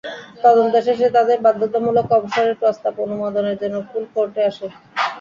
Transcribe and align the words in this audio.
তদন্ত 0.43 0.73
শেষে 0.87 1.07
তাঁদের 1.15 1.37
বাধ্যতামূলক 1.41 2.07
অবসরের 2.17 2.55
প্রস্তাব 2.61 2.93
অনুমোদনের 3.05 3.55
জন্য 3.61 3.75
ফুল 3.89 4.03
কোর্টে 4.15 4.41
আসে। 4.49 4.67